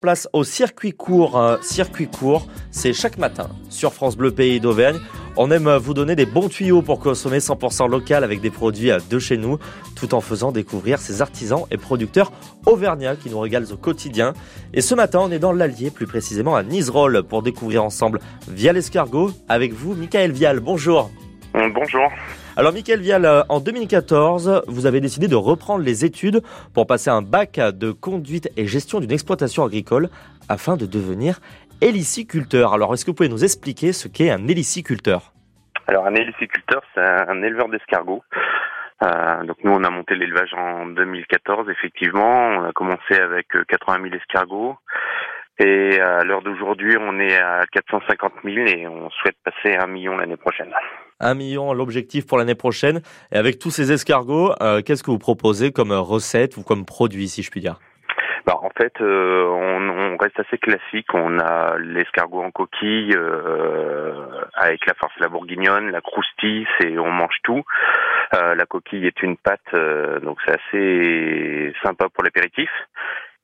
Place 0.00 0.30
au 0.32 0.44
circuit 0.44 0.92
court. 0.92 1.38
Euh, 1.38 1.58
circuit 1.60 2.06
court, 2.06 2.46
c'est 2.70 2.94
chaque 2.94 3.18
matin 3.18 3.50
sur 3.68 3.92
France 3.92 4.16
Bleu 4.16 4.30
Pays 4.30 4.58
d'Auvergne. 4.58 4.98
On 5.36 5.50
aime 5.50 5.68
vous 5.76 5.92
donner 5.92 6.16
des 6.16 6.24
bons 6.24 6.48
tuyaux 6.48 6.80
pour 6.80 7.00
consommer 7.00 7.38
100% 7.38 7.86
local 7.86 8.24
avec 8.24 8.40
des 8.40 8.48
produits 8.48 8.90
euh, 8.90 8.98
de 9.10 9.18
chez 9.18 9.36
nous, 9.36 9.58
tout 9.96 10.14
en 10.14 10.22
faisant 10.22 10.52
découvrir 10.52 11.00
ces 11.00 11.20
artisans 11.20 11.64
et 11.70 11.76
producteurs 11.76 12.32
auvergnats 12.64 13.14
qui 13.14 13.28
nous 13.28 13.40
régalent 13.40 13.70
au 13.72 13.76
quotidien. 13.76 14.32
Et 14.72 14.80
ce 14.80 14.94
matin, 14.94 15.20
on 15.22 15.30
est 15.30 15.38
dans 15.38 15.52
l'Allier, 15.52 15.90
plus 15.90 16.06
précisément 16.06 16.56
à 16.56 16.62
Niserolles, 16.62 17.22
pour 17.22 17.42
découvrir 17.42 17.84
ensemble 17.84 18.20
via 18.48 18.72
l'escargot 18.72 19.32
avec 19.50 19.74
vous, 19.74 19.94
Michael 19.94 20.32
Vial. 20.32 20.60
Bonjour. 20.60 21.10
Bonjour. 21.52 22.12
Alors, 22.56 22.72
Michael 22.72 23.00
Vial, 23.00 23.24
euh, 23.24 23.42
en 23.48 23.60
2014, 23.60 24.64
vous 24.68 24.86
avez 24.86 25.00
décidé 25.00 25.26
de 25.26 25.34
reprendre 25.34 25.84
les 25.84 26.04
études 26.04 26.42
pour 26.74 26.86
passer 26.86 27.10
un 27.10 27.22
bac 27.22 27.58
de 27.58 27.90
conduite 27.90 28.48
et 28.56 28.66
gestion 28.66 29.00
d'une 29.00 29.10
exploitation 29.10 29.64
agricole 29.64 30.10
afin 30.48 30.76
de 30.76 30.86
devenir 30.86 31.40
héliciculteur. 31.80 32.72
Alors, 32.72 32.94
est-ce 32.94 33.04
que 33.04 33.10
vous 33.10 33.16
pouvez 33.16 33.28
nous 33.28 33.44
expliquer 33.44 33.92
ce 33.92 34.06
qu'est 34.06 34.30
un 34.30 34.46
héliciculteur? 34.46 35.32
Alors, 35.88 36.06
un 36.06 36.14
héliciculteur, 36.14 36.82
c'est 36.94 37.00
un 37.00 37.42
éleveur 37.42 37.68
d'escargots. 37.68 38.22
Euh, 39.02 39.44
donc 39.44 39.56
nous, 39.64 39.72
on 39.72 39.82
a 39.82 39.90
monté 39.90 40.14
l'élevage 40.14 40.54
en 40.54 40.86
2014, 40.86 41.68
effectivement. 41.70 42.48
On 42.48 42.64
a 42.64 42.72
commencé 42.72 43.14
avec 43.14 43.48
80 43.68 43.98
euh, 43.98 44.02
000 44.04 44.14
escargots. 44.14 44.76
Et 45.58 46.00
à 46.00 46.22
l'heure 46.22 46.42
d'aujourd'hui, 46.42 46.96
on 46.98 47.18
est 47.18 47.36
à 47.36 47.62
450 47.72 48.32
000 48.44 48.66
et 48.66 48.86
on 48.86 49.10
souhaite 49.10 49.36
passer 49.44 49.76
à 49.76 49.84
un 49.84 49.86
million 49.88 50.16
l'année 50.16 50.36
prochaine. 50.36 50.72
1 51.20 51.34
million 51.34 51.72
l'objectif 51.72 52.26
pour 52.26 52.38
l'année 52.38 52.54
prochaine. 52.54 53.00
Et 53.32 53.36
avec 53.36 53.58
tous 53.58 53.70
ces 53.70 53.92
escargots, 53.92 54.52
euh, 54.60 54.82
qu'est-ce 54.82 55.02
que 55.02 55.10
vous 55.10 55.18
proposez 55.18 55.72
comme 55.72 55.92
recette 55.92 56.56
ou 56.56 56.62
comme 56.62 56.84
produit, 56.84 57.28
si 57.28 57.42
je 57.42 57.50
puis 57.50 57.60
dire? 57.60 57.78
Bah, 58.46 58.56
en 58.62 58.70
fait, 58.70 58.92
euh, 59.00 59.44
on, 59.46 60.16
reste 60.16 60.40
assez 60.40 60.58
classique. 60.58 61.06
On 61.14 61.38
a 61.38 61.78
l'escargot 61.78 62.42
en 62.42 62.50
coquille 62.50 63.14
euh, 63.16 64.12
avec 64.54 64.84
la 64.86 64.94
farce 64.94 65.14
la 65.18 65.28
bourguignonne, 65.28 65.90
la 65.90 66.00
croustille, 66.00 66.66
et 66.84 66.98
on 66.98 67.10
mange 67.10 67.36
tout. 67.42 67.62
la 68.32 68.66
coquille 68.66 69.06
est 69.06 69.22
une 69.22 69.36
pâte, 69.36 69.74
donc 70.22 70.38
c'est 70.44 70.54
assez 70.54 71.72
sympa 71.82 72.08
pour 72.12 72.22
l'apéritif. 72.22 72.70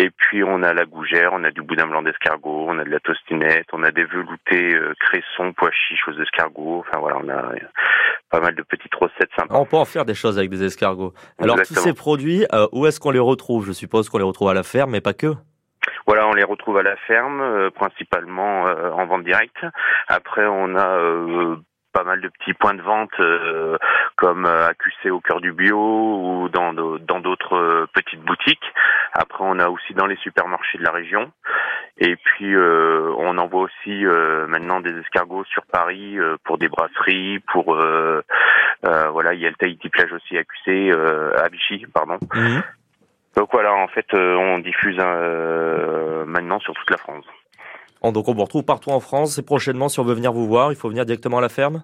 Et 0.00 0.10
puis 0.10 0.44
on 0.44 0.62
a 0.62 0.72
la 0.72 0.84
gougère, 0.84 1.32
on 1.32 1.42
a 1.42 1.50
du 1.50 1.60
boudin 1.60 1.88
blanc 1.88 2.02
d'escargot, 2.02 2.66
on 2.68 2.78
a 2.78 2.84
de 2.84 2.88
la 2.88 3.00
tostinette, 3.00 3.66
on 3.72 3.82
a 3.82 3.90
des 3.90 4.04
veloutés 4.04 4.72
euh, 4.72 4.94
cressons, 5.00 5.52
pois 5.56 5.72
chiches 5.72 6.06
aux 6.06 6.22
escargots. 6.22 6.84
Enfin 6.86 7.00
voilà, 7.00 7.16
on 7.20 7.28
a 7.28 7.52
euh, 7.52 7.58
pas 8.30 8.38
mal 8.38 8.54
de 8.54 8.62
petites 8.62 8.94
recettes 8.94 9.30
sympas. 9.36 9.56
On 9.58 9.64
peut 9.64 9.76
en 9.76 9.84
faire 9.84 10.04
des 10.04 10.14
choses 10.14 10.38
avec 10.38 10.50
des 10.50 10.62
escargots. 10.62 11.14
Alors 11.42 11.56
tous 11.56 11.74
ces 11.74 11.94
produits, 11.94 12.46
euh, 12.54 12.68
où 12.70 12.86
est-ce 12.86 13.00
qu'on 13.00 13.10
les 13.10 13.18
retrouve? 13.18 13.66
Je 13.66 13.72
suppose 13.72 14.08
qu'on 14.08 14.18
les 14.18 14.24
retrouve 14.24 14.48
à 14.50 14.54
la 14.54 14.62
ferme, 14.62 14.92
mais 14.92 15.00
pas 15.00 15.14
que. 15.14 15.34
Voilà, 16.06 16.28
on 16.28 16.34
les 16.34 16.44
retrouve 16.44 16.78
à 16.78 16.84
la 16.84 16.94
ferme, 17.08 17.70
principalement 17.72 18.62
en 18.62 19.06
vente 19.06 19.24
directe. 19.24 19.66
Après, 20.06 20.46
on 20.46 20.76
a 20.76 21.56
pas 21.92 22.04
mal 22.04 22.20
de 22.20 22.28
petits 22.28 22.54
points 22.54 22.74
de 22.74 22.82
vente 22.82 23.10
comme 24.16 24.46
AQC 24.46 25.10
au 25.10 25.20
cœur 25.20 25.40
du 25.40 25.52
bio 25.52 25.76
ou 25.76 26.48
dans 26.48 26.72
dans 26.72 27.20
d'autres 27.20 27.88
petites 27.92 28.22
boutiques. 28.22 28.72
Après, 29.20 29.42
on 29.44 29.58
a 29.58 29.68
aussi 29.68 29.94
dans 29.94 30.06
les 30.06 30.16
supermarchés 30.16 30.78
de 30.78 30.84
la 30.84 30.92
région. 30.92 31.32
Et 31.98 32.14
puis, 32.16 32.54
euh, 32.54 33.12
on 33.18 33.36
envoie 33.38 33.62
aussi 33.62 34.04
maintenant 34.48 34.80
des 34.80 34.96
escargots 35.00 35.44
sur 35.44 35.64
Paris 35.66 36.16
pour 36.44 36.56
des 36.58 36.68
brasseries, 36.68 37.40
pour 37.52 37.74
voilà, 38.84 39.34
il 39.34 39.40
y 39.40 39.46
a 39.46 39.50
le 39.50 39.56
Tahiti 39.56 39.88
Plage 39.88 40.12
aussi 40.12 40.38
AQC 40.38 40.92
à 41.36 41.48
Vichy, 41.48 41.84
pardon. 41.92 42.18
Mhm. 42.32 42.62
Donc 43.36 43.48
voilà, 43.52 43.74
en 43.74 43.88
fait, 43.88 44.06
on 44.14 44.58
diffuse 44.60 44.98
maintenant 46.26 46.60
sur 46.60 46.74
toute 46.74 46.90
la 46.90 46.98
France. 46.98 47.24
Donc 48.02 48.28
on 48.28 48.34
vous 48.34 48.44
retrouve 48.44 48.64
partout 48.64 48.90
en 48.90 49.00
France 49.00 49.38
et 49.38 49.42
prochainement 49.42 49.88
si 49.88 49.98
on 49.98 50.04
veut 50.04 50.14
venir 50.14 50.32
vous 50.32 50.46
voir, 50.46 50.70
il 50.70 50.76
faut 50.76 50.88
venir 50.88 51.04
directement 51.04 51.38
à 51.38 51.40
la 51.40 51.48
ferme? 51.48 51.82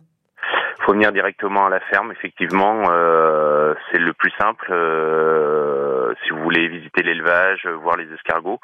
Il 0.78 0.84
faut 0.84 0.92
venir 0.92 1.12
directement 1.12 1.66
à 1.66 1.70
la 1.70 1.80
ferme, 1.80 2.12
effectivement, 2.12 2.82
euh, 2.90 3.74
c'est 3.90 3.98
le 3.98 4.12
plus 4.12 4.30
simple. 4.38 4.66
Euh, 4.70 5.33
voulez 6.44 6.68
visiter 6.68 7.02
l'élevage, 7.02 7.66
voir 7.82 7.96
les 7.96 8.06
escargots, 8.12 8.60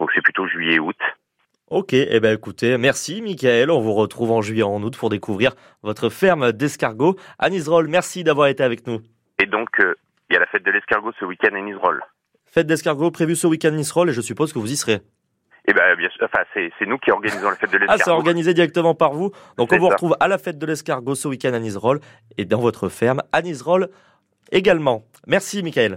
donc 0.00 0.10
c'est 0.14 0.22
plutôt 0.22 0.46
juillet-août. 0.46 0.96
Ok, 1.70 1.94
eh 1.94 2.20
ben 2.20 2.34
écoutez, 2.34 2.76
merci 2.78 3.22
Michael, 3.22 3.70
on 3.70 3.80
vous 3.80 3.94
retrouve 3.94 4.30
en 4.30 4.42
juillet 4.42 4.62
en 4.62 4.82
août 4.82 4.96
pour 4.96 5.10
découvrir 5.10 5.52
votre 5.82 6.08
ferme 6.10 6.52
d'escargots 6.52 7.16
à 7.38 7.50
Niserolles. 7.50 7.88
Merci 7.88 8.22
d'avoir 8.22 8.48
été 8.48 8.62
avec 8.62 8.86
nous. 8.86 9.00
Et 9.42 9.46
donc, 9.46 9.68
euh, 9.80 9.94
il 10.30 10.34
y 10.34 10.36
a 10.36 10.40
la 10.40 10.46
fête 10.46 10.62
de 10.62 10.70
l'escargot 10.70 11.12
ce 11.18 11.24
week-end 11.24 11.54
à 11.54 11.60
Niserolles. 11.60 12.02
Fête 12.46 12.66
d'escargot 12.66 13.10
prévue 13.10 13.34
ce 13.34 13.46
week-end 13.46 13.68
à 13.68 13.72
Niserolles 13.72 14.10
et 14.10 14.12
je 14.12 14.20
suppose 14.20 14.52
que 14.52 14.58
vous 14.58 14.70
y 14.70 14.76
serez. 14.76 15.00
Eh 15.66 15.72
ben, 15.72 15.96
bien 15.96 16.10
sûr, 16.10 16.24
enfin, 16.24 16.44
c'est, 16.52 16.70
c'est 16.78 16.86
nous 16.86 16.98
qui 16.98 17.10
organisons 17.10 17.48
la 17.48 17.56
fête 17.56 17.72
de 17.72 17.78
l'escargot. 17.78 18.00
Ah, 18.00 18.04
c'est 18.04 18.10
organisé 18.10 18.52
directement 18.52 18.94
par 18.94 19.12
vous. 19.14 19.32
Donc, 19.56 19.72
on 19.72 19.78
vous 19.78 19.88
retrouve 19.88 20.16
à 20.20 20.28
la 20.28 20.36
fête 20.36 20.58
de 20.58 20.66
l'escargot 20.66 21.14
ce 21.14 21.28
week-end 21.28 21.54
à 21.54 21.58
Niserolles 21.58 22.00
et 22.36 22.44
dans 22.44 22.60
votre 22.60 22.88
ferme 22.90 23.22
à 23.32 23.40
Niserolles 23.40 23.88
également. 24.52 25.04
Merci, 25.26 25.62
Michael. 25.62 25.92